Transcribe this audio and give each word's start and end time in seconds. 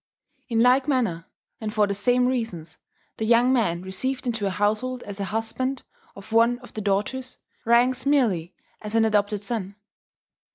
In 0.49 0.61
like 0.63 0.87
manner, 0.87 1.27
and 1.59 1.71
for 1.71 1.85
the 1.85 1.93
same 1.93 2.25
reasons, 2.25 2.79
the 3.17 3.23
young 3.25 3.53
man 3.53 3.83
received 3.83 4.25
into 4.25 4.47
a 4.47 4.49
household 4.49 5.03
as 5.03 5.19
a 5.19 5.25
husband 5.25 5.83
of 6.15 6.31
one 6.31 6.57
of 6.61 6.73
the 6.73 6.81
daughters, 6.81 7.37
ranks 7.65 8.03
merely 8.03 8.55
as 8.81 8.95
an 8.95 9.05
adopted 9.05 9.43
son. 9.43 9.75